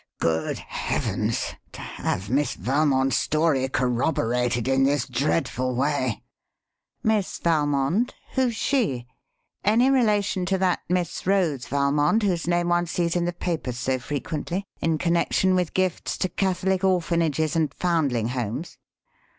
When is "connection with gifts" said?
14.97-16.17